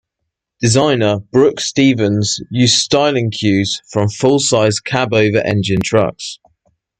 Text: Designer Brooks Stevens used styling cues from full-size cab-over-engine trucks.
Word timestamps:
Designer 0.59 1.19
Brooks 1.19 1.65
Stevens 1.69 2.39
used 2.49 2.73
styling 2.79 3.29
cues 3.29 3.83
from 3.87 4.09
full-size 4.09 4.79
cab-over-engine 4.79 5.81
trucks. 5.85 6.39